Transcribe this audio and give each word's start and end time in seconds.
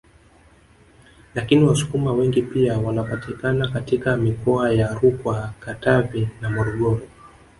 Lakini 1.35 1.63
Wasukuma 1.63 2.13
wengi 2.13 2.41
pia 2.41 2.77
wanapatikana 2.77 3.67
katika 3.67 4.17
mikoa 4.17 4.71
ya 4.73 4.93
Rukwa 4.93 5.53
Katavi 5.59 6.29
na 6.41 6.49
Morogoro 6.49 7.01